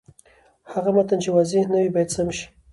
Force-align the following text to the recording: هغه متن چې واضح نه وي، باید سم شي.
هغه 0.71 0.89
متن 0.95 1.19
چې 1.23 1.29
واضح 1.35 1.63
نه 1.71 1.77
وي، 1.79 1.89
باید 1.95 2.09
سم 2.15 2.27
شي. 2.37 2.45